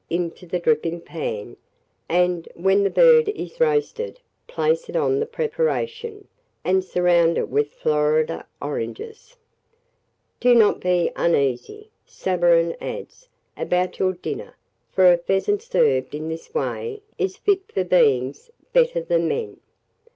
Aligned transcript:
into 0.09 0.47
the 0.47 0.57
dripping 0.57 0.99
pan, 0.99 1.55
and, 2.09 2.49
when 2.55 2.81
the 2.81 2.89
bird 2.89 3.29
is 3.29 3.59
roasted, 3.59 4.19
place 4.47 4.89
it 4.89 4.95
on 4.95 5.19
the 5.19 5.27
preparation, 5.27 6.27
and 6.63 6.83
surround 6.83 7.37
it 7.37 7.49
with 7.49 7.71
Florida 7.73 8.43
oranges. 8.59 9.37
Do 10.39 10.55
not 10.55 10.79
be 10.79 11.11
uneasy, 11.15 11.91
Savarin 12.03 12.75
adds, 12.81 13.29
about 13.55 13.99
your 13.99 14.13
dinner; 14.13 14.55
for 14.89 15.11
a 15.13 15.19
pheasant 15.19 15.61
served 15.61 16.15
in 16.15 16.29
this 16.29 16.51
way 16.51 17.03
is 17.19 17.37
fit 17.37 17.71
for 17.71 17.83
beings 17.83 18.49
better 18.73 19.01
than 19.03 19.27
men. 19.27 19.59